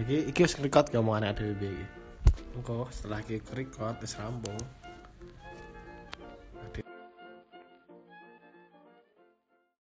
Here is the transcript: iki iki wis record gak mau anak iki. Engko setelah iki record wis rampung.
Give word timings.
iki 0.00 0.16
iki 0.32 0.40
wis 0.44 0.56
record 0.58 0.88
gak 0.88 1.04
mau 1.04 1.16
anak 1.16 1.36
iki. 1.36 1.76
Engko 2.56 2.88
setelah 2.88 3.20
iki 3.20 3.40
record 3.52 4.00
wis 4.00 4.16
rampung. 4.16 4.58